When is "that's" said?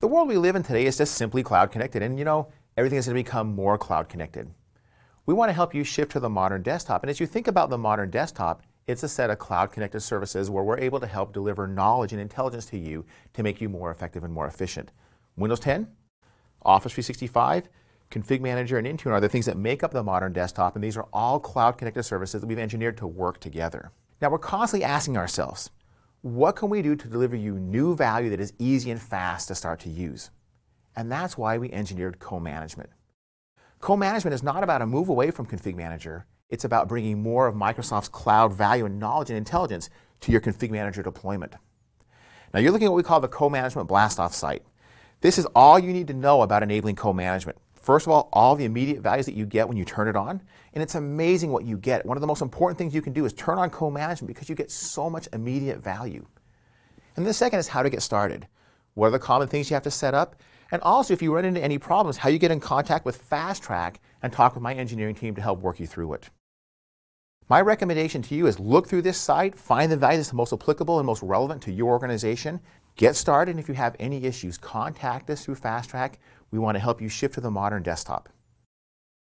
31.12-31.38, 70.18-70.34